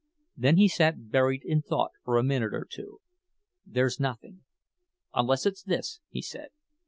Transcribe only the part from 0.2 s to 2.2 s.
Then he sat buried in thought for